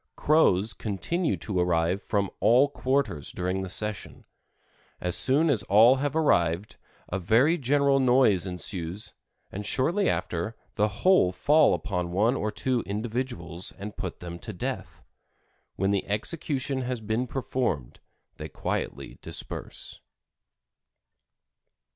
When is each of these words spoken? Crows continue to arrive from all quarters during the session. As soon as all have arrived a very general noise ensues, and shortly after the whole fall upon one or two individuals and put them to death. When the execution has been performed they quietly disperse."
Crows 0.15 0.73
continue 0.73 1.37
to 1.37 1.59
arrive 1.59 2.01
from 2.01 2.31
all 2.39 2.69
quarters 2.69 3.31
during 3.31 3.61
the 3.61 3.69
session. 3.69 4.25
As 4.99 5.15
soon 5.15 5.47
as 5.47 5.61
all 5.61 5.97
have 5.97 6.15
arrived 6.15 6.77
a 7.09 7.19
very 7.19 7.55
general 7.55 7.99
noise 7.99 8.47
ensues, 8.47 9.13
and 9.51 9.63
shortly 9.63 10.09
after 10.09 10.55
the 10.73 10.87
whole 10.87 11.31
fall 11.31 11.75
upon 11.75 12.11
one 12.11 12.35
or 12.35 12.51
two 12.51 12.81
individuals 12.87 13.73
and 13.73 13.95
put 13.95 14.21
them 14.21 14.39
to 14.39 14.51
death. 14.53 15.03
When 15.75 15.91
the 15.91 16.07
execution 16.07 16.81
has 16.81 16.99
been 16.99 17.27
performed 17.27 17.99
they 18.37 18.49
quietly 18.49 19.19
disperse." 19.21 19.99